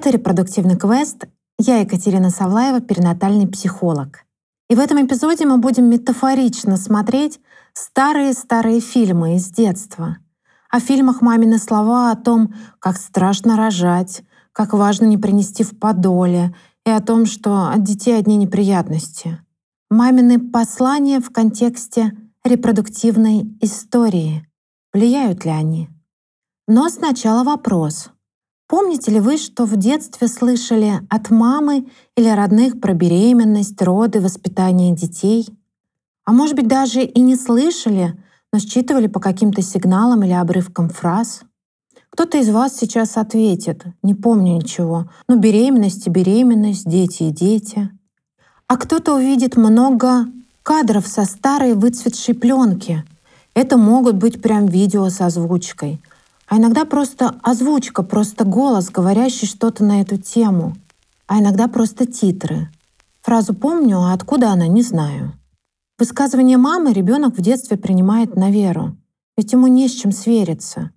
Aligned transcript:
Это 0.00 0.08
«Репродуктивный 0.08 0.78
квест». 0.78 1.26
Я 1.58 1.80
Екатерина 1.80 2.30
Савлаева, 2.30 2.80
перинатальный 2.80 3.46
психолог. 3.46 4.24
И 4.70 4.74
в 4.74 4.78
этом 4.78 5.04
эпизоде 5.04 5.44
мы 5.44 5.58
будем 5.58 5.90
метафорично 5.90 6.78
смотреть 6.78 7.38
старые-старые 7.74 8.80
фильмы 8.80 9.36
из 9.36 9.50
детства. 9.50 10.16
О 10.70 10.80
фильмах 10.80 11.20
«Мамины 11.20 11.58
слова», 11.58 12.10
о 12.12 12.16
том, 12.16 12.54
как 12.78 12.96
страшно 12.96 13.58
рожать, 13.58 14.22
как 14.52 14.72
важно 14.72 15.04
не 15.04 15.18
принести 15.18 15.64
в 15.64 15.78
подоле, 15.78 16.54
и 16.86 16.90
о 16.90 17.02
том, 17.02 17.26
что 17.26 17.68
от 17.68 17.82
детей 17.82 18.18
одни 18.18 18.38
неприятности. 18.38 19.38
Мамины 19.90 20.40
послания 20.40 21.20
в 21.20 21.28
контексте 21.28 22.16
репродуктивной 22.42 23.54
истории. 23.60 24.48
Влияют 24.94 25.44
ли 25.44 25.50
они? 25.50 25.90
Но 26.66 26.88
сначала 26.88 27.44
вопрос. 27.44 28.08
Помните 28.70 29.10
ли 29.10 29.18
вы, 29.18 29.36
что 29.36 29.64
в 29.64 29.76
детстве 29.76 30.28
слышали 30.28 31.00
от 31.10 31.30
мамы 31.30 31.88
или 32.16 32.28
родных 32.28 32.80
про 32.80 32.94
беременность, 32.94 33.82
роды, 33.82 34.20
воспитание 34.20 34.94
детей? 34.94 35.48
А 36.24 36.32
может 36.32 36.54
быть, 36.54 36.68
даже 36.68 37.02
и 37.02 37.20
не 37.20 37.34
слышали, 37.34 38.14
но 38.52 38.60
считывали 38.60 39.08
по 39.08 39.18
каким-то 39.18 39.60
сигналам 39.60 40.22
или 40.22 40.30
обрывкам 40.30 40.88
фраз? 40.88 41.42
Кто-то 42.10 42.38
из 42.38 42.48
вас 42.48 42.76
сейчас 42.76 43.16
ответит, 43.16 43.86
не 44.04 44.14
помню 44.14 44.54
ничего, 44.54 45.10
ну 45.26 45.36
беременность 45.36 46.06
и 46.06 46.10
беременность, 46.10 46.88
дети 46.88 47.24
и 47.24 47.32
дети. 47.32 47.90
А 48.68 48.76
кто-то 48.76 49.16
увидит 49.16 49.56
много 49.56 50.26
кадров 50.62 51.08
со 51.08 51.24
старой 51.24 51.74
выцветшей 51.74 52.36
пленки. 52.36 53.02
Это 53.52 53.76
могут 53.76 54.14
быть 54.14 54.40
прям 54.40 54.66
видео 54.66 55.08
с 55.08 55.20
озвучкой. 55.20 56.00
А 56.50 56.56
иногда 56.56 56.84
просто 56.84 57.36
озвучка, 57.44 58.02
просто 58.02 58.44
голос, 58.44 58.90
говорящий 58.90 59.46
что-то 59.46 59.84
на 59.84 60.00
эту 60.00 60.16
тему. 60.16 60.74
А 61.28 61.38
иногда 61.38 61.68
просто 61.68 62.06
титры. 62.06 62.68
Фразу 63.22 63.54
помню, 63.54 63.98
а 64.00 64.12
откуда 64.12 64.50
она, 64.50 64.66
не 64.66 64.82
знаю. 64.82 65.34
Высказывание 65.96 66.56
мамы 66.56 66.92
ребенок 66.92 67.38
в 67.38 67.40
детстве 67.40 67.76
принимает 67.76 68.34
на 68.34 68.50
веру, 68.50 68.96
ведь 69.36 69.52
ему 69.52 69.68
не 69.68 69.86
с 69.86 69.92
чем 69.92 70.10
свериться. 70.10 70.90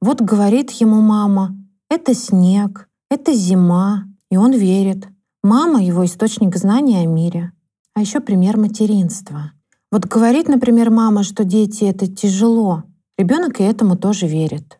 Вот 0.00 0.22
говорит 0.22 0.70
ему 0.70 1.02
мама, 1.02 1.54
это 1.90 2.14
снег, 2.14 2.88
это 3.10 3.34
зима, 3.34 4.04
и 4.30 4.38
он 4.38 4.52
верит. 4.52 5.08
Мама— 5.42 5.82
его 5.82 6.06
источник 6.06 6.56
знания 6.56 7.02
о 7.02 7.06
мире. 7.06 7.52
А 7.92 8.00
еще 8.00 8.20
пример 8.20 8.56
материнства. 8.56 9.52
Вот 9.92 10.06
говорит, 10.06 10.48
например, 10.48 10.88
мама, 10.90 11.22
что 11.22 11.44
дети— 11.44 11.84
это 11.84 12.06
тяжело. 12.06 12.84
Ребенок 13.18 13.60
и 13.60 13.62
этому 13.62 13.98
тоже 13.98 14.26
верит. 14.26 14.78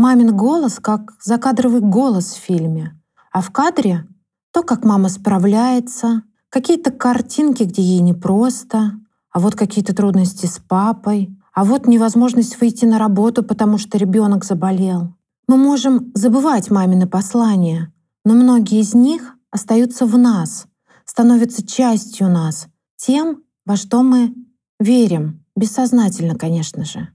Мамин 0.00 0.34
голос 0.34 0.78
как 0.80 1.12
закадровый 1.22 1.82
голос 1.82 2.32
в 2.32 2.38
фильме, 2.38 2.98
а 3.32 3.42
в 3.42 3.50
кадре 3.50 4.06
то, 4.50 4.62
как 4.62 4.82
мама 4.82 5.10
справляется, 5.10 6.22
какие-то 6.48 6.90
картинки, 6.90 7.64
где 7.64 7.82
ей 7.82 8.00
непросто, 8.00 8.92
а 9.30 9.40
вот 9.40 9.56
какие-то 9.56 9.94
трудности 9.94 10.46
с 10.46 10.58
папой, 10.58 11.36
а 11.52 11.66
вот 11.66 11.86
невозможность 11.86 12.58
выйти 12.62 12.86
на 12.86 12.98
работу, 12.98 13.42
потому 13.42 13.76
что 13.76 13.98
ребенок 13.98 14.46
заболел. 14.46 15.14
Мы 15.46 15.58
можем 15.58 16.12
забывать 16.14 16.70
мамины 16.70 17.06
послания, 17.06 17.92
но 18.24 18.32
многие 18.32 18.80
из 18.80 18.94
них 18.94 19.34
остаются 19.50 20.06
в 20.06 20.16
нас, 20.16 20.64
становятся 21.04 21.66
частью 21.66 22.30
нас, 22.30 22.68
тем, 22.96 23.42
во 23.66 23.76
что 23.76 24.02
мы 24.02 24.34
верим, 24.78 25.44
бессознательно, 25.54 26.36
конечно 26.36 26.86
же. 26.86 27.10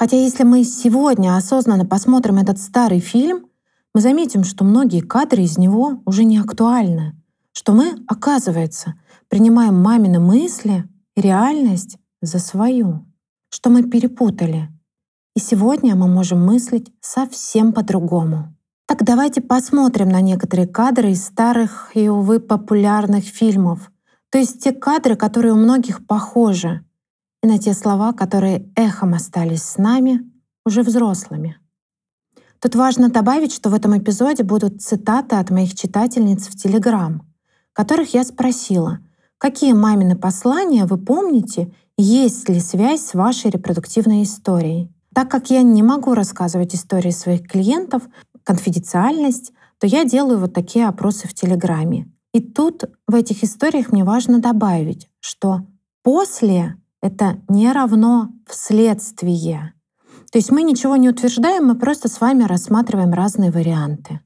Хотя 0.00 0.16
если 0.16 0.44
мы 0.44 0.64
сегодня 0.64 1.36
осознанно 1.36 1.84
посмотрим 1.84 2.38
этот 2.38 2.58
старый 2.58 3.00
фильм, 3.00 3.48
мы 3.92 4.00
заметим, 4.00 4.44
что 4.44 4.64
многие 4.64 5.00
кадры 5.02 5.42
из 5.42 5.58
него 5.58 6.00
уже 6.06 6.24
не 6.24 6.38
актуальны, 6.38 7.22
что 7.52 7.74
мы, 7.74 8.02
оказывается, 8.06 8.94
принимаем 9.28 9.74
мамины 9.74 10.18
мысли 10.18 10.88
и 11.16 11.20
реальность 11.20 11.98
за 12.22 12.38
свою, 12.38 13.04
что 13.50 13.68
мы 13.68 13.82
перепутали. 13.82 14.70
И 15.36 15.38
сегодня 15.38 15.94
мы 15.94 16.08
можем 16.08 16.46
мыслить 16.46 16.90
совсем 17.02 17.74
по-другому. 17.74 18.56
Так 18.86 19.04
давайте 19.04 19.42
посмотрим 19.42 20.08
на 20.08 20.22
некоторые 20.22 20.66
кадры 20.66 21.10
из 21.10 21.26
старых 21.26 21.90
и, 21.92 22.08
увы, 22.08 22.40
популярных 22.40 23.24
фильмов. 23.24 23.92
То 24.30 24.38
есть 24.38 24.64
те 24.64 24.72
кадры, 24.72 25.14
которые 25.14 25.52
у 25.52 25.56
многих 25.56 26.06
похожи, 26.06 26.86
и 27.42 27.46
на 27.46 27.58
те 27.58 27.74
слова, 27.74 28.12
которые 28.12 28.70
эхом 28.76 29.14
остались 29.14 29.62
с 29.62 29.78
нами, 29.78 30.20
уже 30.64 30.82
взрослыми. 30.82 31.58
Тут 32.60 32.74
важно 32.74 33.08
добавить, 33.08 33.54
что 33.54 33.70
в 33.70 33.74
этом 33.74 33.96
эпизоде 33.96 34.42
будут 34.42 34.82
цитаты 34.82 35.36
от 35.36 35.50
моих 35.50 35.74
читательниц 35.74 36.48
в 36.48 36.56
Телеграм, 36.56 37.22
которых 37.72 38.12
я 38.12 38.22
спросила, 38.24 38.98
какие 39.38 39.72
мамины 39.72 40.16
послания 40.16 40.84
вы 40.84 40.98
помните, 40.98 41.72
есть 41.96 42.48
ли 42.48 42.60
связь 42.60 43.06
с 43.06 43.14
вашей 43.14 43.50
репродуктивной 43.50 44.22
историей. 44.24 44.92
Так 45.14 45.30
как 45.30 45.50
я 45.50 45.62
не 45.62 45.82
могу 45.82 46.14
рассказывать 46.14 46.74
истории 46.74 47.10
своих 47.10 47.48
клиентов, 47.48 48.02
конфиденциальность, 48.44 49.52
то 49.78 49.86
я 49.86 50.04
делаю 50.04 50.38
вот 50.38 50.52
такие 50.52 50.86
опросы 50.86 51.26
в 51.26 51.34
Телеграме. 51.34 52.10
И 52.32 52.40
тут 52.40 52.84
в 53.08 53.14
этих 53.14 53.42
историях 53.42 53.90
мне 53.90 54.04
важно 54.04 54.38
добавить, 54.38 55.08
что 55.20 55.66
после 56.02 56.76
это 57.02 57.38
не 57.48 57.72
равно 57.72 58.30
вследствие. 58.46 59.74
То 60.30 60.38
есть 60.38 60.50
мы 60.50 60.62
ничего 60.62 60.96
не 60.96 61.08
утверждаем, 61.08 61.66
мы 61.66 61.74
просто 61.74 62.08
с 62.08 62.20
вами 62.20 62.44
рассматриваем 62.44 63.12
разные 63.12 63.50
варианты. 63.50 64.20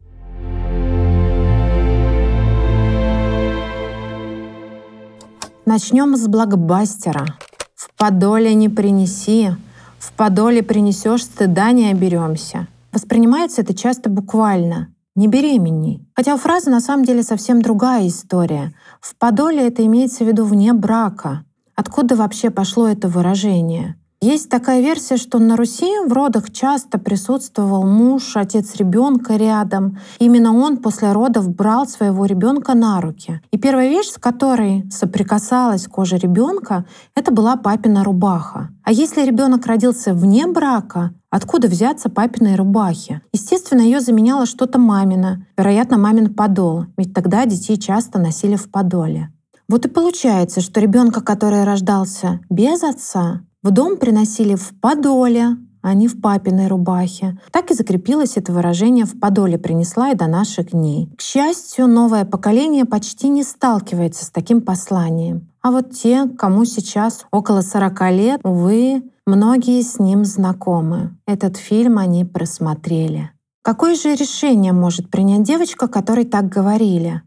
Начнем 5.66 6.14
с 6.16 6.28
блокбастера. 6.28 7.26
В 7.74 7.90
подоле 7.96 8.54
не 8.54 8.68
принеси, 8.68 9.50
в 9.98 10.12
подоле 10.12 10.62
принесешь, 10.62 11.24
стыда 11.24 11.72
не 11.72 11.90
оберемся. 11.90 12.68
Воспринимается 12.92 13.62
это 13.62 13.74
часто 13.74 14.10
буквально. 14.10 14.88
Не 15.16 15.26
беременней. 15.28 16.06
Хотя 16.14 16.34
у 16.34 16.36
фразы 16.36 16.70
на 16.70 16.80
самом 16.80 17.04
деле 17.04 17.22
совсем 17.22 17.62
другая 17.62 18.06
история. 18.08 18.74
В 19.00 19.16
подоле 19.16 19.66
это 19.66 19.86
имеется 19.86 20.24
в 20.24 20.26
виду 20.26 20.44
вне 20.44 20.72
брака. 20.72 21.44
Откуда 21.74 22.16
вообще 22.16 22.50
пошло 22.50 22.88
это 22.88 23.08
выражение? 23.08 23.96
Есть 24.24 24.48
такая 24.48 24.80
версия, 24.80 25.18
что 25.18 25.38
на 25.38 25.54
Руси 25.54 25.98
в 26.06 26.10
родах 26.10 26.50
часто 26.50 26.98
присутствовал 26.98 27.86
муж, 27.86 28.36
отец 28.36 28.74
ребенка 28.76 29.36
рядом. 29.36 29.98
Именно 30.18 30.56
он 30.56 30.78
после 30.78 31.12
родов 31.12 31.54
брал 31.54 31.86
своего 31.86 32.24
ребенка 32.24 32.72
на 32.72 33.02
руки. 33.02 33.42
И 33.50 33.58
первая 33.58 33.90
вещь, 33.90 34.12
с 34.12 34.18
которой 34.18 34.90
соприкасалась 34.90 35.86
кожа 35.86 36.16
ребенка, 36.16 36.86
это 37.14 37.32
была 37.32 37.56
папина 37.56 38.02
рубаха. 38.02 38.70
А 38.82 38.92
если 38.92 39.26
ребенок 39.26 39.66
родился 39.66 40.14
вне 40.14 40.46
брака, 40.46 41.12
Откуда 41.34 41.66
взяться 41.66 42.08
папиной 42.08 42.54
рубахе? 42.54 43.20
Естественно, 43.32 43.80
ее 43.80 43.98
заменяло 43.98 44.46
что-то 44.46 44.78
мамина, 44.78 45.44
вероятно, 45.58 45.98
мамин 45.98 46.32
подол, 46.32 46.86
ведь 46.96 47.12
тогда 47.12 47.44
детей 47.44 47.76
часто 47.76 48.20
носили 48.20 48.54
в 48.54 48.70
подоле. 48.70 49.32
Вот 49.68 49.86
и 49.86 49.88
получается, 49.88 50.60
что 50.60 50.80
ребенка, 50.80 51.20
который 51.20 51.64
рождался 51.64 52.40
без 52.50 52.82
отца, 52.82 53.42
в 53.62 53.70
дом 53.70 53.96
приносили 53.96 54.54
в 54.54 54.78
подоле, 54.80 55.56
а 55.84 55.92
не 55.92 56.08
в 56.08 56.20
папиной 56.20 56.68
рубахе. 56.68 57.38
Так 57.50 57.70
и 57.70 57.74
закрепилось 57.74 58.38
это 58.38 58.52
выражение 58.52 59.04
«в 59.04 59.20
подоле 59.20 59.58
принесла» 59.58 60.10
и 60.10 60.14
до 60.14 60.26
наших 60.26 60.70
дней. 60.70 61.10
К 61.16 61.20
счастью, 61.20 61.86
новое 61.86 62.24
поколение 62.24 62.86
почти 62.86 63.28
не 63.28 63.42
сталкивается 63.42 64.24
с 64.24 64.30
таким 64.30 64.62
посланием. 64.62 65.52
А 65.60 65.70
вот 65.70 65.92
те, 65.92 66.26
кому 66.26 66.64
сейчас 66.64 67.26
около 67.30 67.60
40 67.60 68.10
лет, 68.12 68.40
увы, 68.44 69.02
многие 69.26 69.82
с 69.82 69.98
ним 69.98 70.24
знакомы. 70.24 71.18
Этот 71.26 71.58
фильм 71.58 71.98
они 71.98 72.24
просмотрели. 72.24 73.30
Какое 73.62 73.94
же 73.94 74.14
решение 74.14 74.72
может 74.72 75.10
принять 75.10 75.42
девочка, 75.42 75.86
которой 75.86 76.24
так 76.24 76.48
говорили? 76.48 77.20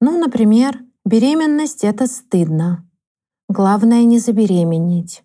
Ну, 0.00 0.18
например, 0.18 0.83
Беременность— 1.06 1.80
это 1.84 2.06
стыдно. 2.06 2.88
Главное— 3.50 4.04
не 4.04 4.18
забеременеть. 4.18 5.22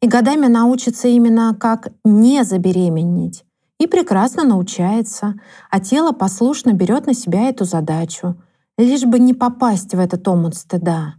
И 0.00 0.08
годами 0.08 0.46
научится 0.48 1.06
именно 1.06 1.56
как 1.58 1.92
не 2.04 2.42
забеременеть. 2.42 3.44
И 3.78 3.86
прекрасно 3.86 4.42
научается, 4.42 5.34
а 5.70 5.78
тело 5.78 6.10
послушно 6.10 6.72
берет 6.72 7.06
на 7.06 7.14
себя 7.14 7.48
эту 7.48 7.64
задачу, 7.64 8.42
лишь 8.76 9.04
бы 9.04 9.20
не 9.20 9.34
попасть 9.34 9.94
в 9.94 10.00
этот 10.00 10.26
омут 10.26 10.56
стыда. 10.56 11.14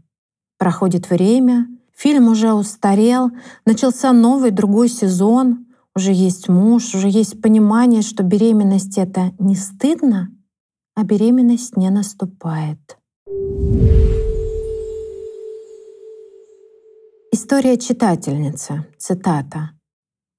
Проходит 0.57 1.09
время, 1.09 1.67
фильм 1.95 2.27
уже 2.27 2.53
устарел, 2.53 3.31
начался 3.65 4.11
новый 4.11 4.51
другой 4.51 4.89
сезон, 4.89 5.67
уже 5.95 6.11
есть 6.11 6.49
муж, 6.49 6.93
уже 6.95 7.07
есть 7.07 7.41
понимание, 7.41 8.01
что 8.01 8.23
беременность— 8.23 8.97
это 8.97 9.31
не 9.39 9.55
стыдно, 9.55 10.31
а 10.95 11.05
беременность 11.05 11.77
не 11.77 11.89
наступает. 11.89 12.97
История 17.35 17.77
читательницы. 17.77 18.85
Цитата. 18.97 19.71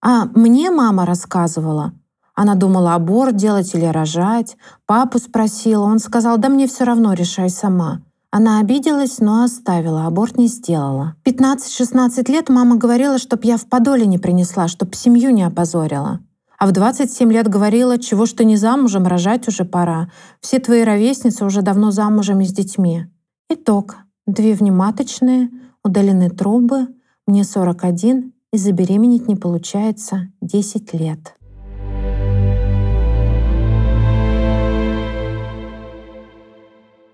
«А 0.00 0.24
мне 0.34 0.70
мама 0.70 1.04
рассказывала, 1.04 1.92
Она 2.34 2.54
думала, 2.54 2.94
аборт 2.94 3.36
делать 3.36 3.74
или 3.74 3.84
рожать. 3.84 4.56
Папу 4.86 5.18
спросила, 5.18 5.84
он 5.84 5.98
сказал, 5.98 6.38
да 6.38 6.48
мне 6.48 6.66
все 6.66 6.84
равно, 6.84 7.12
решай 7.12 7.50
сама. 7.50 8.00
Она 8.30 8.60
обиделась, 8.60 9.18
но 9.20 9.44
оставила, 9.44 10.06
аборт 10.06 10.38
не 10.38 10.46
сделала. 10.46 11.16
15-16 11.24 12.32
лет 12.32 12.48
мама 12.48 12.76
говорила, 12.76 13.18
чтоб 13.18 13.44
я 13.44 13.58
в 13.58 13.66
подоле 13.66 14.06
не 14.06 14.18
принесла, 14.18 14.66
чтоб 14.66 14.94
семью 14.94 15.30
не 15.30 15.42
опозорила. 15.42 16.20
А 16.58 16.66
в 16.66 16.72
27 16.72 17.32
лет 17.32 17.48
говорила, 17.48 17.98
чего 17.98 18.26
что 18.26 18.44
не 18.44 18.56
замужем, 18.56 19.06
рожать 19.06 19.46
уже 19.48 19.64
пора. 19.64 20.10
Все 20.40 20.58
твои 20.58 20.82
ровесницы 20.82 21.44
уже 21.44 21.62
давно 21.62 21.90
замужем 21.90 22.40
и 22.40 22.44
с 22.44 22.52
детьми. 22.52 23.06
Итог. 23.50 23.96
Две 24.26 24.54
внематочные, 24.54 25.50
удалены 25.84 26.30
трубы, 26.30 26.88
мне 27.26 27.44
41, 27.44 28.32
и 28.52 28.58
забеременеть 28.58 29.28
не 29.28 29.36
получается 29.36 30.32
10 30.40 30.94
лет. 30.94 31.34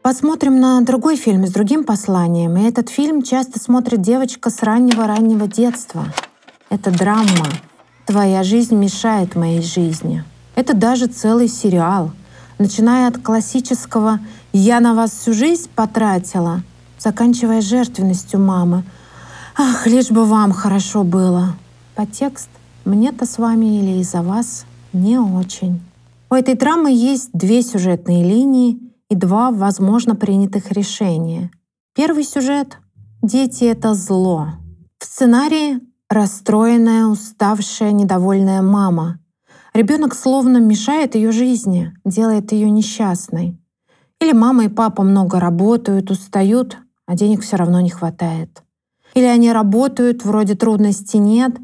Посмотрим 0.02 0.58
на 0.60 0.80
другой 0.80 1.16
фильм 1.16 1.46
с 1.46 1.52
другим 1.52 1.84
посланием. 1.84 2.56
И 2.56 2.62
этот 2.62 2.88
фильм 2.88 3.22
часто 3.22 3.60
смотрит 3.60 4.00
девочка 4.00 4.50
с 4.50 4.62
раннего-раннего 4.62 5.46
детства. 5.46 6.06
Это 6.70 6.90
драма. 6.90 7.46
«Твоя 8.06 8.43
жизнь 8.43 8.75
мешает 8.75 9.34
моей 9.37 9.62
жизни». 9.62 10.25
Это 10.54 10.75
даже 10.75 11.06
целый 11.06 11.49
сериал. 11.49 12.12
Начиная 12.58 13.08
от 13.08 13.19
классического 13.19 14.20
«Я 14.52 14.81
на 14.81 14.94
вас 14.94 15.12
всю 15.12 15.32
жизнь 15.32 15.70
потратила», 15.75 16.62
заканчивая 16.99 17.60
жертвенностью 17.60 18.40
мамы. 18.40 18.84
«Ах, 19.56 19.87
лишь 19.87 20.10
бы 20.10 20.25
вам 20.25 20.52
хорошо 20.52 21.04
было». 21.04 21.56
Подтекст 21.94 22.49
«Мне-то 22.84 23.26
с 23.26 23.38
вами 23.38 23.81
или 23.81 24.00
из-за 24.00 24.22
вас 24.22 24.66
не 24.93 25.19
очень». 25.19 25.81
У 26.31 26.34
этой 26.34 26.54
драмы 26.54 26.90
есть 26.90 27.31
две 27.32 27.62
сюжетные 27.62 28.25
линии— 28.25 28.78
и 29.12 29.14
два, 29.14 29.50
возможно, 29.50 30.16
принятых 30.16 30.72
решения. 30.72 31.50
Первый 31.94 32.25
сюжет— 32.25 32.78
дети— 33.22 33.64
это 33.75 33.93
зло. 33.93 34.52
В 34.99 35.04
сценарии 35.04 35.81
расстроенная, 36.12 37.06
уставшая, 37.06 37.93
недовольная 37.93 38.62
мама. 38.62 39.19
Ребенок 39.75 40.14
словно 40.14 40.59
мешает 40.59 41.14
ее 41.14 41.32
жизни, 41.32 41.93
делает 42.05 42.53
ее 42.53 42.70
несчастной. 42.70 43.59
Или 44.20 44.32
мама 44.32 44.67
и 44.67 44.69
папа 44.69 45.03
много 45.03 45.41
работают, 45.41 46.11
устают, 46.11 46.79
а 47.06 47.17
денег 47.17 47.43
все 47.43 47.56
равно 47.56 47.81
не 47.81 47.91
хватает. 47.91 48.62
Или 49.14 49.25
они 49.25 49.53
работают, 49.53 50.25
вроде 50.25 50.55
трудностей 50.55 51.19
нет, 51.19 51.56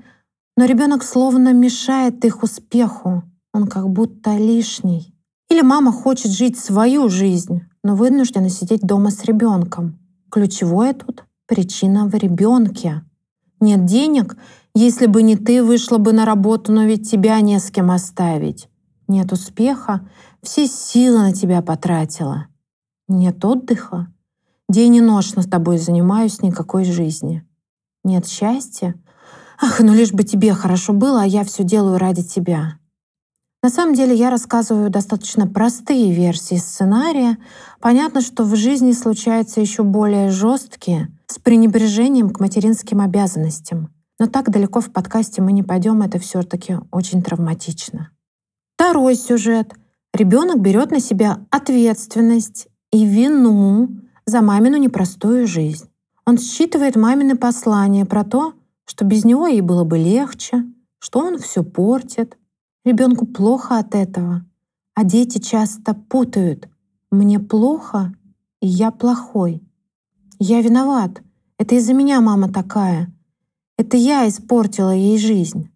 но 0.56 0.65
ребенок 0.65 1.05
словно 1.05 1.53
мешает 1.53 2.25
их 2.25 2.43
успеху, 2.43 3.23
он 3.55 3.67
как 3.67 3.89
будто 3.89 4.37
лишний. 4.37 5.15
Или 5.50 5.62
мама 5.62 5.93
хочет 5.93 6.33
жить 6.33 6.59
свою 6.59 7.09
жизнь, 7.09 7.62
но 7.83 7.95
вынуждена 7.95 8.50
сидеть 8.50 8.83
дома 8.83 9.11
с 9.11 9.25
ребенком. 9.25 9.99
Ключевое 10.31 10.93
тут— 10.95 11.25
причина 11.47 12.06
в 12.06 12.15
ребенке. 12.15 13.03
Нет 13.60 13.84
денег, 13.84 14.37
если 14.75 15.06
бы 15.06 15.22
не 15.22 15.37
ты, 15.37 15.62
вышла 15.62 15.99
бы 15.99 16.12
на 16.12 16.25
работу, 16.25 16.72
но 16.72 16.84
ведь 16.84 17.10
тебя 17.10 17.40
не 17.40 17.58
с 17.58 17.70
кем 17.70 17.90
оставить. 17.90 18.69
Нет 19.08 19.32
успеха, 19.32 20.08
все 20.43 20.66
силы 20.66 21.19
на 21.19 21.32
тебя 21.32 21.62
потратила. 21.62 22.46
Нет 23.08 23.44
отдыха, 23.44 24.12
день 24.69 24.96
и 24.96 25.00
ночь 25.00 25.34
над 25.34 25.50
тобой 25.50 25.78
занимаюсь 25.78 26.43
никакой 26.43 26.84
жизни. 26.84 27.44
Нет 28.05 28.26
счастья, 28.28 28.94
ах, 29.61 29.81
ну 29.81 29.94
лишь 29.94 30.12
бы 30.12 30.22
тебе 30.22 30.52
хорошо 30.52 30.93
было, 30.93 31.22
а 31.22 31.26
я 31.26 31.43
все 31.44 31.64
делаю 31.64 31.99
ради 31.99 32.22
тебя. 32.22 32.78
На 33.62 33.70
самом 33.70 33.94
деле 33.94 34.14
я 34.14 34.31
рассказываю 34.31 34.88
достаточно 34.88 35.49
простые 35.49 36.12
версии 36.12 36.54
сценария. 36.54 37.38
Понятно, 37.81 38.20
что 38.20 38.44
в 38.44 38.54
жизни 38.54 38.93
случаются 38.93 39.61
еще 39.61 39.82
более 39.82 40.31
жесткие, 40.31 41.08
с 41.30 41.38
пренебрежением 41.38 42.30
к 42.30 42.40
материнским 42.40 43.00
обязанностям. 43.00 43.94
Но 44.19 44.26
так 44.26 44.50
далеко 44.50 44.80
в 44.80 44.90
подкасте 44.90 45.42
мы 45.42 45.52
не 45.52 45.62
пойдем, 45.62 46.02
это 46.02 46.19
все-таки 46.19 46.78
очень 46.90 47.22
травматично. 47.22 48.10
Второй 48.75 49.14
сюжет. 49.14 49.72
Ребенок 50.12 50.60
берет 50.60 50.90
на 50.90 51.00
себя 51.00 51.46
ответственность 51.50 52.69
и 52.90 53.04
вину 53.04 53.88
за 54.26 54.40
мамину 54.40 54.76
непростую 54.76 55.46
жизнь. 55.46 55.88
Он 56.26 56.38
считывает 56.38 56.96
мамины 56.96 57.36
послания 57.36 58.04
про 58.04 58.25
то, 58.25 58.54
что 58.84 59.04
без 59.04 59.25
него 59.25 59.46
ей 59.46 59.60
было 59.60 59.84
бы 59.84 59.98
легче, 59.98 60.64
что 60.98 61.20
он 61.20 61.38
все 61.38 61.62
портит, 61.62 62.36
Ребенку 62.88 63.26
плохо 63.26 63.78
от 63.78 63.94
этого, 63.94 64.46
а 64.94 65.04
дети 65.04 65.36
часто 65.36 65.92
путают. 65.92 66.70
Мне 67.10 67.38
плохо, 67.38 68.14
и 68.62 68.66
я 68.66 68.90
плохой. 68.90 69.62
Я 70.40 70.62
виноват. 70.62 71.20
Это 71.58 71.75
из-за 71.75 71.94
меня 71.94 72.20
мама 72.20 72.49
такая. 72.49 73.12
Это 73.76 73.96
я 73.96 74.29
испортила 74.29 74.94
ей 74.94 75.19
жизнь. 75.19 75.69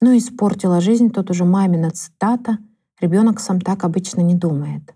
Ну, 0.00 0.16
испортила 0.16 0.80
жизнь, 0.80 1.10
тут 1.10 1.30
уже 1.30 1.44
мамина 1.44 1.90
цитата. 1.90 2.58
Ребенок 3.00 3.38
сам 3.38 3.60
так 3.60 3.84
обычно 3.84 4.22
не 4.22 4.34
думает. 4.34 4.94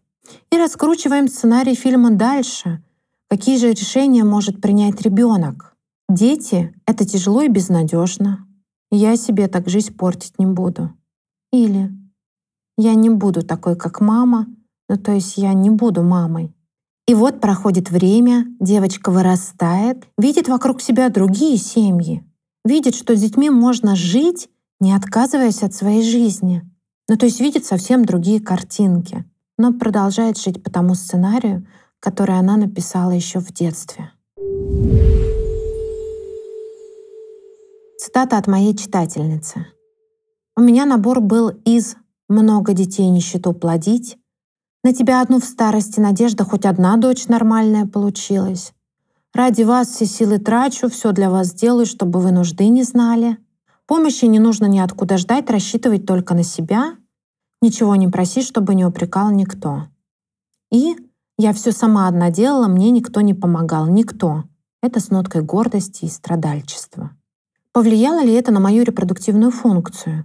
И 0.51 0.57
раскручиваем 0.57 1.29
сценарий 1.29 1.75
фильма 1.75 2.11
дальше. 2.11 2.83
Какие 3.29 3.59
же 3.59 3.73
решения 3.73 4.25
может 4.25 4.63
принять 4.63 5.03
ребенок? 5.03 5.77
Дети— 6.09 6.75
это 6.87 7.05
тяжело 7.05 7.43
и 7.43 7.49
безнадежно. 7.49 8.47
Я 8.91 9.17
себе 9.17 9.47
так 9.49 9.69
жизнь 9.69 9.95
портить 9.95 10.39
не 10.39 10.47
буду. 10.47 10.91
Или 11.53 11.91
я 12.79 12.95
не 12.95 13.11
буду 13.11 13.43
такой, 13.43 13.77
как 13.77 14.01
мама, 14.01 14.47
ну 14.89 14.97
то 14.97 15.13
есть 15.13 15.37
я 15.37 15.53
не 15.53 15.69
буду 15.69 16.03
мамой. 16.03 16.55
И 17.09 17.15
вот 17.15 17.41
проходит 17.41 17.91
время, 17.91 18.47
девочка 18.61 19.11
вырастает, 19.11 20.07
видит 20.19 20.49
вокруг 20.49 20.81
себя 20.81 21.09
другие 21.09 21.57
семьи, 21.57 22.25
видит, 22.65 22.95
что 22.95 23.17
с 23.17 23.21
детьми 23.21 23.51
можно 23.51 23.97
жить, 23.97 24.49
не 24.81 24.95
отказываясь 24.95 25.63
от 25.65 25.75
своей 25.75 26.05
жизни. 26.05 26.63
Ну 27.09 27.17
то 27.17 27.27
есть 27.27 27.41
видит 27.41 27.65
совсем 27.65 28.05
другие 28.05 28.41
картинки, 28.41 29.25
но 29.59 29.73
продолжает 29.73 30.39
жить 30.39 30.63
по 30.63 30.71
тому 30.71 30.95
сценарию, 30.95 31.67
который 31.99 32.39
она 32.39 32.57
написала 32.57 33.11
еще 33.11 33.41
в 33.41 33.53
детстве. 33.53 34.13
Цитата 37.99 38.39
от 38.39 38.47
моей 38.47 38.77
читательницы. 38.77 39.67
У 40.57 40.61
меня 40.61 40.85
набор 40.87 41.21
был 41.21 41.49
из 41.65 41.97
«много 42.29 42.75
детей 42.75 43.09
нищету 43.09 43.53
плодить», 43.53 44.19
«на 44.83 44.93
тебя 44.93 45.21
одну 45.21 45.41
в 45.41 45.45
старости 45.45 46.01
надежда, 46.01 46.45
хоть 46.45 46.67
одна 46.67 46.97
дочь 46.97 47.29
нормальная 47.29 47.87
получилась», 47.87 48.73
«ради 49.33 49.63
вас 49.63 49.89
все 49.89 50.07
силы 50.07 50.39
трачу, 50.39 50.89
все 50.89 51.13
для 51.13 51.31
вас 51.31 51.53
делаю, 51.53 51.87
чтобы 51.87 52.21
вы 52.21 52.33
нужды 52.33 52.69
не 52.69 52.83
знали», 52.83 53.39
«помощи 53.87 54.25
не 54.25 54.39
нужно 54.39 54.67
ниоткуда 54.67 55.19
ждать, 55.19 55.51
рассчитывать 55.51 56.07
только 56.07 56.35
на 56.35 56.43
себя», 56.43 56.97
«ничего 57.61 57.97
не 57.97 58.09
проси, 58.09 58.43
чтобы 58.43 58.75
не 58.75 58.85
упрекал 58.85 59.31
никто». 59.31 59.89
И 60.71 60.97
«я 61.39 61.53
все 61.53 61.73
сама 61.73 62.09
одна 62.09 62.31
делала, 62.31 62.69
мне 62.69 62.91
никто 62.91 63.21
не 63.21 63.35
помогал, 63.35 63.87
никто». 63.87 64.45
Это 64.83 64.99
с 64.99 65.11
ноткой 65.11 65.43
гордости 65.43 66.07
и 66.07 66.09
страдальчества. 66.09 67.13
Повлияло 67.73 68.23
ли 68.23 68.33
это 68.33 68.51
на 68.51 68.59
мою 68.59 68.83
репродуктивную 68.83 69.53
функцию? 69.53 70.25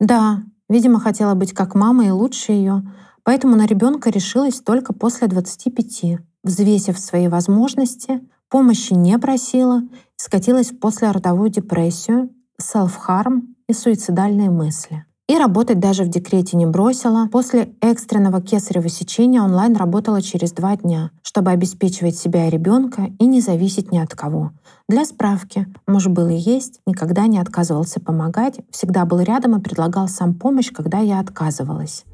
Да, 0.00 0.42
видимо, 0.68 0.98
хотела 0.98 1.34
быть 1.34 1.52
как 1.52 1.74
мама 1.74 2.06
и 2.06 2.10
лучше 2.10 2.52
ее, 2.52 2.90
поэтому 3.28 3.56
на 3.56 3.66
ребенка 3.66 4.08
решилась 4.08 4.58
только 4.62 4.94
после 4.94 5.28
25, 5.28 6.18
взвесив 6.44 6.98
свои 6.98 7.28
возможности, 7.28 8.22
помощи 8.48 8.94
не 8.94 9.18
просила, 9.18 9.82
скатилась 10.16 10.70
в 10.70 10.78
послеродовую 10.78 11.50
депрессию, 11.50 12.30
селф-харм 12.58 13.54
и 13.68 13.74
суицидальные 13.74 14.48
мысли. 14.48 15.04
И 15.28 15.36
работать 15.36 15.78
даже 15.78 16.04
в 16.04 16.08
декрете 16.08 16.56
не 16.56 16.64
бросила. 16.64 17.28
После 17.30 17.74
экстренного 17.82 18.40
кесарево 18.40 18.88
сечения 18.88 19.42
онлайн 19.42 19.76
работала 19.76 20.22
через 20.22 20.52
два 20.52 20.78
дня, 20.78 21.10
чтобы 21.20 21.50
обеспечивать 21.50 22.16
себя 22.16 22.46
и 22.46 22.50
ребенка 22.50 23.10
и 23.18 23.26
не 23.26 23.42
зависеть 23.42 23.92
ни 23.92 23.98
от 23.98 24.14
кого. 24.14 24.52
Для 24.88 25.04
справки, 25.04 25.66
муж 25.86 26.06
был 26.06 26.28
и 26.28 26.34
есть, 26.34 26.80
никогда 26.86 27.26
не 27.26 27.38
отказывался 27.38 28.00
помогать, 28.00 28.60
всегда 28.70 29.04
был 29.04 29.20
рядом 29.20 29.54
и 29.54 29.60
предлагал 29.60 30.08
сам 30.08 30.32
помощь, 30.32 30.72
когда 30.72 31.00
я 31.00 31.20
отказывалась. 31.20 32.06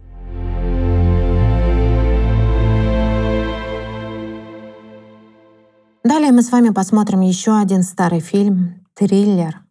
Далее 6.05 6.33
мы 6.33 6.43
с 6.43 6.53
вами 6.53 6.69
посмотрим 6.69 7.23
еще 7.23 7.59
один 7.59 7.83
старый 7.83 8.21
фильм 8.21 8.85
«Триллер». 8.93 9.63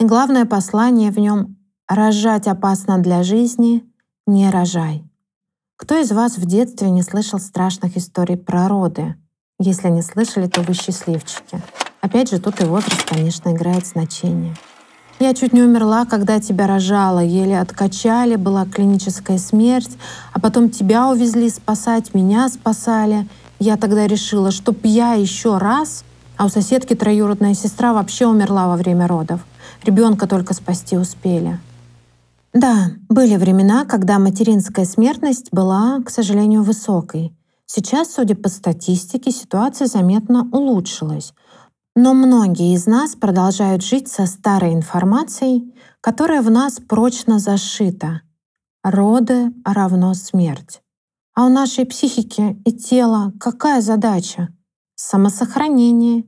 И 0.00 0.04
главное 0.04 0.44
послание 0.44 1.12
в 1.12 1.18
нем 1.20 1.58
«Рожать 1.88 2.48
опасно 2.48 2.98
для 2.98 3.22
жизни, 3.22 3.84
не 4.26 4.50
рожай». 4.50 5.04
Кто 5.76 5.96
из 5.96 6.10
вас 6.10 6.38
в 6.38 6.44
детстве 6.44 6.90
не 6.90 7.02
слышал 7.02 7.38
страшных 7.38 7.96
историй 7.96 8.36
про 8.36 8.66
роды? 8.66 9.14
Если 9.60 9.88
не 9.90 10.02
слышали, 10.02 10.48
то 10.48 10.60
вы 10.62 10.74
счастливчики. 10.74 11.62
Опять 12.00 12.30
же, 12.30 12.40
тут 12.40 12.60
и 12.60 12.64
возраст, 12.64 13.04
конечно, 13.04 13.50
играет 13.50 13.86
значение. 13.86 14.56
Я 15.20 15.34
чуть 15.34 15.52
не 15.52 15.62
умерла, 15.62 16.04
когда 16.04 16.40
тебя 16.40 16.66
рожала. 16.66 17.20
Еле 17.20 17.60
откачали, 17.60 18.34
была 18.34 18.66
клиническая 18.66 19.38
смерть. 19.38 19.96
А 20.32 20.40
потом 20.40 20.68
тебя 20.68 21.06
увезли 21.06 21.48
спасать, 21.48 22.12
меня 22.12 22.48
спасали. 22.48 23.28
Я 23.60 23.76
тогда 23.76 24.06
решила, 24.06 24.50
чтоб 24.50 24.76
я 24.84 25.12
еще 25.12 25.58
раз... 25.58 26.04
А 26.38 26.46
у 26.46 26.48
соседки 26.48 26.94
троюродная 26.94 27.52
сестра 27.52 27.92
вообще 27.92 28.26
умерла 28.26 28.68
во 28.68 28.76
время 28.76 29.06
родов. 29.06 29.44
Ребенка 29.84 30.26
только 30.26 30.54
спасти 30.54 30.96
успели. 30.96 31.60
Да, 32.54 32.92
были 33.10 33.36
времена, 33.36 33.84
когда 33.84 34.18
материнская 34.18 34.86
смертность 34.86 35.48
была, 35.52 36.00
к 36.02 36.08
сожалению, 36.08 36.62
высокой. 36.62 37.36
Сейчас, 37.66 38.14
судя 38.14 38.36
по 38.36 38.48
статистике, 38.48 39.30
ситуация 39.30 39.86
заметно 39.86 40.48
улучшилась. 40.50 41.34
Но 41.94 42.14
многие 42.14 42.74
из 42.74 42.86
нас 42.86 43.14
продолжают 43.14 43.84
жить 43.84 44.08
со 44.08 44.24
старой 44.24 44.72
информацией, 44.72 45.74
которая 46.00 46.40
в 46.40 46.50
нас 46.50 46.78
прочно 46.80 47.38
зашита. 47.38 48.22
Роды 48.82 49.52
равно 49.66 50.14
смерть. 50.14 50.80
А 51.40 51.46
у 51.46 51.48
нашей 51.48 51.86
психики 51.86 52.60
и 52.66 52.70
тела 52.70 53.32
какая 53.40 53.80
задача? 53.80 54.50
Самосохранение. 54.94 56.26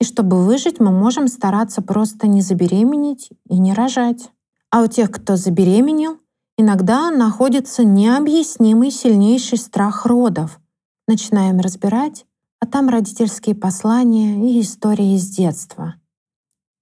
И 0.00 0.04
чтобы 0.04 0.44
выжить, 0.44 0.80
мы 0.80 0.90
можем 0.90 1.28
стараться 1.28 1.82
просто 1.82 2.26
не 2.26 2.40
забеременеть 2.42 3.30
и 3.48 3.60
не 3.60 3.72
рожать. 3.72 4.28
А 4.72 4.82
у 4.82 4.88
тех, 4.88 5.12
кто 5.12 5.36
забеременел, 5.36 6.18
иногда 6.58 7.12
находится 7.12 7.84
необъяснимый 7.84 8.90
сильнейший 8.90 9.56
страх 9.56 10.04
родов, 10.04 10.58
Начинаем 11.06 11.60
разбирать, 11.60 12.26
а 12.58 12.66
там 12.66 12.88
родительские 12.88 13.54
послания 13.54 14.50
и 14.50 14.60
истории 14.60 15.14
из 15.14 15.28
детства. 15.28 15.94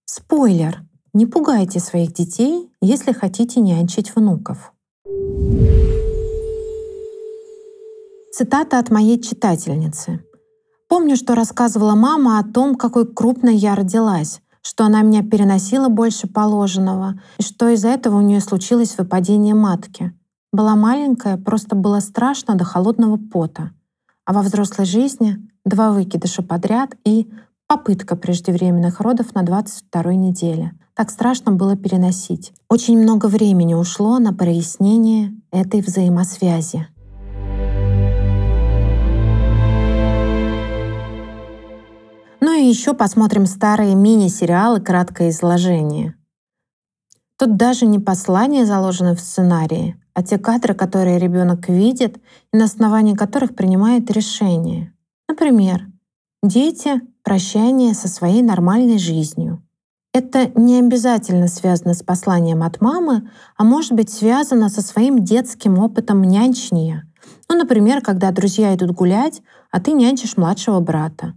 Спойлер! 0.06 0.86
Не 1.12 1.26
пугайте 1.26 1.80
своих 1.80 2.14
детей, 2.14 2.72
если 2.80 3.12
хотите 3.12 3.60
нянчить 3.60 4.16
внуков. 4.16 4.72
Цитата 8.38 8.78
от 8.78 8.90
моей 8.90 9.20
читательницы. 9.20 10.20
Помню, 10.88 11.16
что 11.16 11.34
рассказывала 11.34 11.96
мама 11.96 12.38
о 12.38 12.44
том, 12.44 12.76
какой 12.76 13.04
крупной 13.04 13.56
я 13.56 13.74
родилась, 13.74 14.40
что 14.62 14.84
она 14.84 15.02
меня 15.02 15.24
переносила 15.24 15.88
больше 15.88 16.28
положенного, 16.28 17.20
и 17.38 17.42
что 17.42 17.68
из-за 17.70 17.88
этого 17.88 18.18
у 18.18 18.20
нее 18.20 18.40
случилось 18.40 18.96
выпадение 18.96 19.56
матки. 19.56 20.12
Была 20.52 20.76
маленькая, 20.76 21.36
просто 21.36 21.74
было 21.74 21.98
страшно 21.98 22.54
до 22.54 22.62
холодного 22.62 23.16
пота 23.16 23.72
а 24.28 24.32
во 24.34 24.42
взрослой 24.42 24.84
жизни 24.84 25.38
два 25.64 25.90
выкидыша 25.90 26.42
подряд 26.42 26.94
и 27.02 27.28
попытка 27.66 28.14
преждевременных 28.14 29.00
родов 29.00 29.34
на 29.34 29.42
22 29.42 30.14
неделе. 30.14 30.72
Так 30.94 31.10
страшно 31.10 31.50
было 31.52 31.76
переносить. 31.76 32.52
Очень 32.68 32.98
много 32.98 33.26
времени 33.26 33.72
ушло 33.72 34.18
на 34.18 34.34
прояснение 34.34 35.32
этой 35.50 35.80
взаимосвязи. 35.80 36.88
И 42.58 42.68
еще 42.68 42.94
посмотрим 42.94 43.46
старые 43.46 43.94
мини-сериалы 43.94 44.80
«Краткое 44.80 45.30
изложение». 45.30 46.14
Тут 47.38 47.56
даже 47.56 47.86
не 47.86 48.00
послание 48.00 48.66
заложено 48.66 49.14
в 49.14 49.20
сценарии, 49.20 49.96
а 50.12 50.24
те 50.24 50.38
кадры, 50.38 50.74
которые 50.74 51.18
ребенок 51.18 51.68
видит 51.68 52.18
и 52.52 52.56
на 52.56 52.64
основании 52.64 53.14
которых 53.14 53.54
принимает 53.54 54.10
решения. 54.10 54.92
Например, 55.28 55.86
дети— 56.42 57.00
прощание 57.22 57.94
со 57.94 58.08
своей 58.08 58.42
нормальной 58.42 58.98
жизнью. 58.98 59.62
Это 60.12 60.50
не 60.58 60.80
обязательно 60.80 61.46
связано 61.46 61.94
с 61.94 62.02
посланием 62.02 62.64
от 62.64 62.80
мамы, 62.80 63.30
а 63.56 63.62
может 63.62 63.92
быть 63.92 64.10
связано 64.10 64.68
со 64.68 64.82
своим 64.82 65.24
детским 65.24 65.78
опытом 65.78 66.22
нянчения. 66.22 67.04
Ну, 67.48 67.56
например, 67.56 68.00
когда 68.00 68.32
друзья 68.32 68.74
идут 68.74 68.90
гулять, 68.92 69.42
а 69.70 69.80
ты 69.80 69.92
нянчишь 69.92 70.36
младшего 70.36 70.80
брата. 70.80 71.34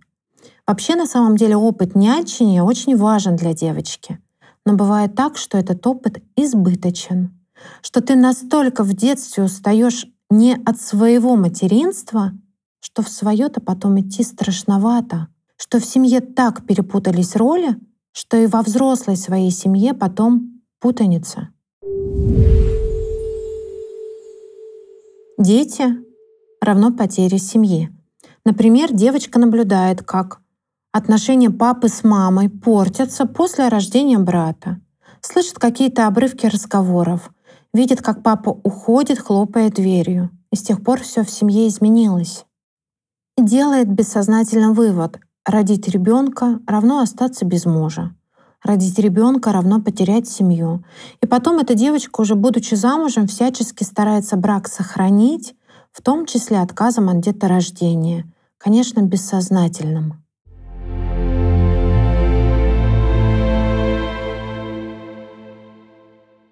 Вообще, 0.71 0.95
на 0.95 1.05
самом 1.05 1.35
деле, 1.35 1.57
опыт 1.57 1.95
нянчения 1.95 2.63
очень 2.63 2.95
важен 2.95 3.35
для 3.35 3.53
девочки. 3.53 4.19
Но 4.65 4.75
бывает 4.75 5.15
так, 5.15 5.35
что 5.35 5.57
этот 5.57 5.85
опыт 5.85 6.23
избыточен 6.37 7.41
что 7.81 8.01
ты 8.01 8.15
настолько 8.15 8.83
в 8.83 8.93
детстве 8.93 9.43
устаешь 9.43 10.05
не 10.29 10.55
от 10.65 10.79
своего 10.81 11.35
материнства, 11.35 12.31
что 12.79 13.01
в 13.03 13.09
свое-то 13.09 13.61
потом 13.61 13.99
идти 13.99 14.23
страшновато, 14.23 15.27
что 15.57 15.79
в 15.79 15.85
семье 15.85 16.21
так 16.21 16.65
перепутались 16.65 17.35
роли, 17.35 17.75
что 18.13 18.37
и 18.37 18.47
во 18.47 18.61
взрослой 18.61 19.17
своей 19.17 19.51
семье 19.51 19.93
потом 19.93 20.61
путаница. 20.79 21.49
Дети 25.37 25.97
равно 26.61 26.91
потере 26.91 27.39
семьи. 27.39 27.89
Например, 28.45 28.91
девочка 28.91 29.39
наблюдает, 29.39 30.01
как 30.03 30.40
отношения 30.91 31.49
папы 31.49 31.87
с 31.87 32.03
мамой 32.03 32.49
портятся 32.49 33.25
после 33.25 33.67
рождения 33.67 34.19
брата, 34.19 34.79
слышит 35.21 35.59
какие-то 35.59 36.07
обрывки 36.07 36.45
разговоров, 36.45 37.31
Видит, 37.73 38.01
как 38.01 38.21
папа 38.21 38.49
уходит, 38.49 39.19
хлопая 39.19 39.69
дверью. 39.69 40.29
И 40.51 40.57
с 40.57 40.61
тех 40.61 40.83
пор 40.83 40.99
все 41.01 41.23
в 41.23 41.29
семье 41.29 41.69
изменилось. 41.69 42.45
И 43.37 43.43
делает 43.43 43.89
бессознательно 43.89 44.73
вывод. 44.73 45.19
Родить 45.45 45.87
ребенка 45.87 46.59
равно 46.67 46.99
остаться 46.99 47.45
без 47.45 47.65
мужа. 47.65 48.13
Родить 48.61 48.99
ребенка 48.99 49.53
равно 49.53 49.81
потерять 49.81 50.27
семью. 50.27 50.83
И 51.21 51.25
потом 51.25 51.59
эта 51.59 51.73
девочка, 51.73 52.19
уже 52.19 52.35
будучи 52.35 52.75
замужем, 52.75 53.25
всячески 53.27 53.83
старается 53.83 54.35
брак 54.35 54.67
сохранить, 54.67 55.55
в 55.93 56.01
том 56.01 56.25
числе 56.25 56.59
отказом 56.59 57.07
от 57.07 57.21
деторождения. 57.21 58.25
Конечно, 58.57 58.99
бессознательным. 58.99 60.21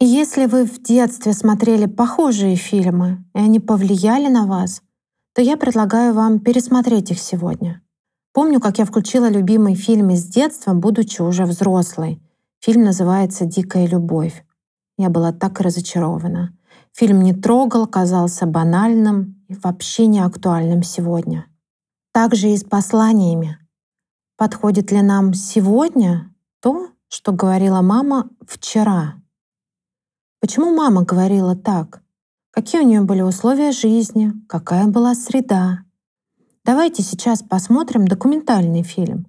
Если 0.01 0.45
вы 0.45 0.63
в 0.63 0.81
детстве 0.81 1.33
смотрели 1.33 1.85
похожие 1.85 2.55
фильмы, 2.55 3.21
и 3.35 3.39
они 3.39 3.59
повлияли 3.59 4.29
на 4.29 4.45
вас, 4.45 4.81
то 5.33 5.41
я 5.41 5.57
предлагаю 5.57 6.13
вам 6.13 6.39
пересмотреть 6.39 7.11
их 7.11 7.19
сегодня. 7.19 7.81
Помню, 8.31 8.61
как 8.61 8.77
я 8.77 8.85
включила 8.85 9.29
любимый 9.29 9.75
фильм 9.75 10.11
из 10.11 10.23
детства, 10.23 10.73
будучи 10.73 11.21
уже 11.21 11.43
взрослой. 11.43 12.21
Фильм 12.61 12.83
называется 12.83 13.43
«Дикая 13.43 13.87
любовь». 13.87 14.45
Я 14.97 15.09
была 15.09 15.33
так 15.33 15.59
разочарована. 15.59 16.57
Фильм 16.93 17.21
не 17.21 17.33
трогал, 17.33 17.85
казался 17.85 18.45
банальным 18.45 19.43
и 19.49 19.53
вообще 19.53 20.05
не 20.05 20.21
актуальным 20.21 20.81
сегодня. 20.81 21.47
Также 22.13 22.51
и 22.51 22.55
с 22.55 22.63
посланиями. 22.63 23.57
Подходит 24.37 24.93
ли 24.93 25.01
нам 25.01 25.33
сегодня 25.33 26.33
то, 26.61 26.87
что 27.09 27.33
говорила 27.33 27.81
мама 27.81 28.29
вчера? 28.47 29.15
Почему 30.41 30.73
мама 30.73 31.03
говорила 31.03 31.55
так? 31.55 32.01
Какие 32.51 32.81
у 32.81 32.85
нее 32.85 33.01
были 33.01 33.21
условия 33.21 33.71
жизни? 33.71 34.31
Какая 34.47 34.87
была 34.87 35.13
среда? 35.13 35.79
Давайте 36.63 37.03
сейчас 37.03 37.43
посмотрим 37.43 38.07
документальный 38.07 38.83
фильм. 38.83 39.27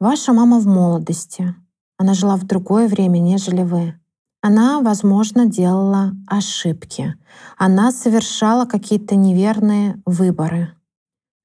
Ваша 0.00 0.32
мама 0.32 0.58
в 0.58 0.66
молодости. 0.66 1.54
Она 1.98 2.14
жила 2.14 2.36
в 2.36 2.46
другое 2.46 2.88
время, 2.88 3.18
нежели 3.18 3.62
вы. 3.62 4.00
Она, 4.40 4.80
возможно, 4.80 5.44
делала 5.46 6.12
ошибки. 6.26 7.14
Она 7.58 7.92
совершала 7.92 8.64
какие-то 8.64 9.16
неверные 9.16 10.00
выборы. 10.06 10.74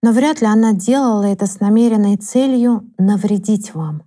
Но 0.01 0.11
вряд 0.11 0.39
ли 0.39 0.47
она 0.47 0.73
делала 0.73 1.23
это 1.23 1.45
с 1.45 1.59
намеренной 1.59 2.15
целью 2.17 2.89
навредить 2.97 3.73
вам. 3.73 4.03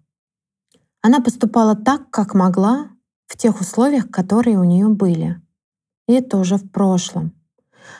Она 1.03 1.21
поступала 1.21 1.75
так, 1.75 2.11
как 2.11 2.35
могла, 2.35 2.91
в 3.27 3.37
тех 3.37 3.61
условиях, 3.61 4.11
которые 4.11 4.59
у 4.59 4.65
нее 4.65 4.89
были. 4.89 5.41
И 6.09 6.13
это 6.13 6.39
уже 6.39 6.57
в 6.57 6.71
прошлом. 6.71 7.33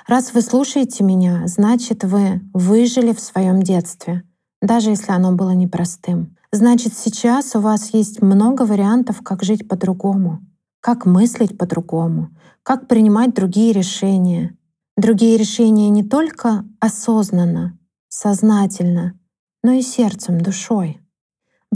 Раз 0.07 0.33
вы 0.33 0.43
слушаете 0.43 1.05
меня, 1.05 1.47
значит, 1.47 2.05
вы 2.05 2.41
выжили 2.53 3.13
в 3.13 3.21
своем 3.21 3.63
детстве, 3.63 4.23
даже 4.63 4.91
если 4.91 5.13
оно 5.13 5.33
было 5.33 5.51
непростым. 5.51 6.37
Значит, 6.53 6.97
сейчас 6.97 7.55
у 7.55 7.61
вас 7.61 7.93
есть 7.93 8.23
много 8.23 8.63
вариантов, 8.63 9.21
как 9.23 9.43
жить 9.43 9.69
по-другому, 9.69 10.41
как 10.81 11.07
мыслить 11.07 11.59
по-другому, 11.59 12.31
как 12.63 12.89
принимать 12.89 13.35
другие 13.35 13.73
решения. 13.73 14.57
Другие 14.97 15.37
решения 15.37 15.91
не 15.91 16.03
только 16.03 16.65
осознанно, 16.81 17.79
сознательно, 18.09 19.19
но 19.63 19.73
и 19.73 19.83
сердцем, 19.83 20.41
душой. 20.41 21.01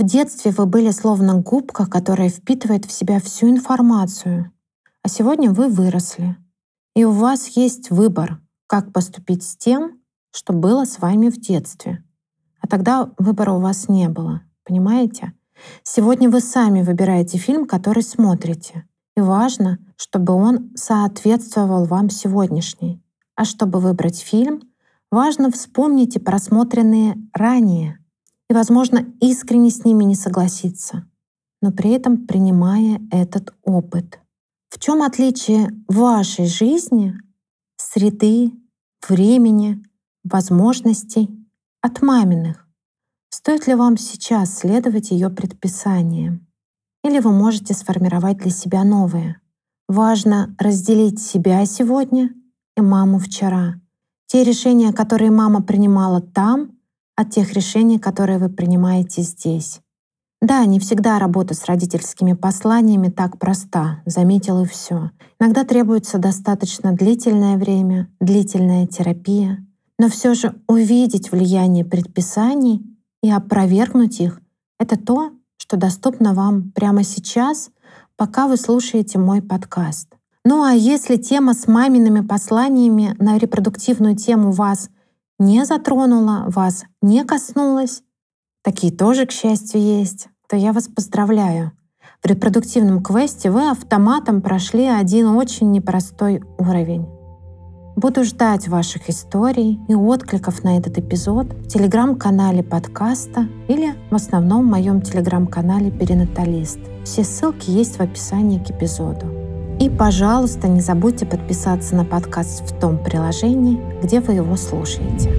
В 0.00 0.02
детстве 0.02 0.50
вы 0.50 0.64
были 0.64 0.92
словно 0.92 1.42
губка, 1.42 1.84
которая 1.84 2.30
впитывает 2.30 2.86
в 2.86 2.90
себя 2.90 3.20
всю 3.20 3.50
информацию. 3.50 4.50
А 5.02 5.08
сегодня 5.10 5.50
вы 5.50 5.68
выросли. 5.68 6.38
И 6.96 7.04
у 7.04 7.10
вас 7.10 7.48
есть 7.48 7.90
выбор, 7.90 8.40
как 8.66 8.94
поступить 8.94 9.42
с 9.42 9.58
тем, 9.58 10.00
что 10.30 10.54
было 10.54 10.86
с 10.86 11.00
вами 11.00 11.28
в 11.28 11.38
детстве. 11.38 12.02
А 12.62 12.66
тогда 12.66 13.10
выбора 13.18 13.52
у 13.52 13.60
вас 13.60 13.90
не 13.90 14.08
было. 14.08 14.40
Понимаете? 14.64 15.34
Сегодня 15.82 16.30
вы 16.30 16.40
сами 16.40 16.80
выбираете 16.80 17.36
фильм, 17.36 17.66
который 17.66 18.02
смотрите. 18.02 18.86
И 19.18 19.20
важно, 19.20 19.80
чтобы 19.96 20.32
он 20.32 20.70
соответствовал 20.76 21.84
вам 21.84 22.08
сегодняшний. 22.08 23.02
А 23.36 23.44
чтобы 23.44 23.80
выбрать 23.80 24.20
фильм, 24.20 24.62
важно 25.10 25.50
вспомнить 25.50 26.16
и 26.16 26.20
просмотренные 26.20 27.16
ранее. 27.34 27.99
И, 28.50 28.52
возможно, 28.52 29.06
искренне 29.20 29.70
с 29.70 29.84
ними 29.84 30.02
не 30.02 30.16
согласиться, 30.16 31.08
но 31.62 31.70
при 31.70 31.90
этом 31.90 32.26
принимая 32.26 33.00
этот 33.12 33.54
опыт. 33.62 34.18
В 34.70 34.80
чем 34.80 35.02
отличие 35.02 35.70
вашей 35.86 36.46
жизни, 36.46 37.14
среды, 37.76 38.50
времени, 39.08 39.80
возможностей 40.24 41.30
от 41.80 42.02
маминых? 42.02 42.66
Стоит 43.28 43.68
ли 43.68 43.76
вам 43.76 43.96
сейчас 43.96 44.58
следовать 44.58 45.12
ее 45.12 45.30
предписаниям? 45.30 46.44
Или 47.04 47.20
вы 47.20 47.30
можете 47.30 47.72
сформировать 47.72 48.38
для 48.38 48.50
себя 48.50 48.82
новые? 48.82 49.40
Важно 49.86 50.56
разделить 50.58 51.22
себя 51.22 51.64
сегодня 51.66 52.34
и 52.76 52.80
маму 52.80 53.20
вчера. 53.20 53.80
Те 54.26 54.42
решения, 54.42 54.92
которые 54.92 55.30
мама 55.30 55.62
принимала 55.62 56.20
там, 56.20 56.79
от 57.20 57.30
тех 57.30 57.52
решений, 57.52 57.98
которые 57.98 58.38
вы 58.38 58.48
принимаете 58.48 59.22
здесь. 59.22 59.80
Да, 60.40 60.64
не 60.64 60.80
всегда 60.80 61.18
работа 61.18 61.52
с 61.52 61.66
родительскими 61.66 62.32
посланиями 62.32 63.10
так 63.10 63.38
проста, 63.38 64.00
заметил 64.06 64.62
и 64.62 64.66
все. 64.66 65.10
Иногда 65.38 65.64
требуется 65.64 66.16
достаточно 66.16 66.92
длительное 66.92 67.58
время, 67.58 68.08
длительная 68.20 68.86
терапия. 68.86 69.64
Но 69.98 70.08
все 70.08 70.32
же 70.32 70.54
увидеть 70.66 71.30
влияние 71.30 71.84
предписаний 71.84 72.82
и 73.22 73.30
опровергнуть 73.30 74.18
их— 74.20 74.40
это 74.78 74.96
то, 74.98 75.32
что 75.58 75.76
доступно 75.76 76.32
вам 76.32 76.70
прямо 76.70 77.04
сейчас, 77.04 77.70
пока 78.16 78.48
вы 78.48 78.56
слушаете 78.56 79.18
мой 79.18 79.42
подкаст. 79.42 80.08
Ну 80.42 80.62
а 80.62 80.72
если 80.72 81.16
тема 81.16 81.52
с 81.52 81.68
мамиными 81.68 82.26
посланиями 82.26 83.14
на 83.18 83.36
репродуктивную 83.36 84.16
тему 84.16 84.52
вас 84.52 84.88
не 85.40 85.64
затронула, 85.64 86.44
вас 86.46 86.84
не 87.02 87.24
коснулась, 87.24 88.02
такие 88.62 88.92
тоже, 88.92 89.26
к 89.26 89.32
счастью, 89.32 89.80
есть, 89.80 90.28
то 90.48 90.54
я 90.54 90.72
вас 90.72 90.86
поздравляю. 90.86 91.72
В 92.22 92.26
репродуктивном 92.26 93.02
квесте 93.02 93.50
вы 93.50 93.70
автоматом 93.70 94.42
прошли 94.42 94.84
один 94.84 95.28
очень 95.28 95.70
непростой 95.70 96.42
уровень. 96.58 97.06
Буду 97.96 98.24
ждать 98.24 98.68
ваших 98.68 99.08
историй 99.08 99.80
и 99.88 99.94
откликов 99.94 100.62
на 100.62 100.76
этот 100.76 100.98
эпизод 100.98 101.52
в 101.54 101.68
телеграм-канале 101.68 102.62
подкаста 102.62 103.48
или 103.68 103.94
в 104.10 104.14
основном 104.14 104.66
в 104.66 104.70
моем 104.70 105.00
телеграм-канале 105.00 105.90
Перинаталист. 105.90 106.78
Все 107.04 107.24
ссылки 107.24 107.70
есть 107.70 107.96
в 107.96 108.00
описании 108.00 108.58
к 108.58 108.70
эпизоду. 108.70 109.39
И, 109.80 109.88
пожалуйста, 109.88 110.68
не 110.68 110.82
забудьте 110.82 111.24
подписаться 111.24 111.94
на 111.94 112.04
подкаст 112.04 112.70
в 112.70 112.78
том 112.78 113.02
приложении, 113.02 113.80
где 114.02 114.20
вы 114.20 114.34
его 114.34 114.56
слушаете. 114.56 115.32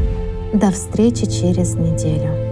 До 0.51 0.71
встречи 0.71 1.27
через 1.27 1.75
неделю. 1.75 2.50